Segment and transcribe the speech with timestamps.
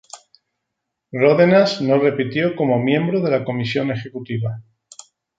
[1.11, 4.63] Ródenas no repitió como miembro de la Comisión Ejecutiva.